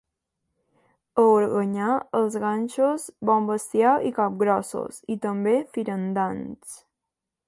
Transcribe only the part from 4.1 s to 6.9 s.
i capgrossos, i també firandants.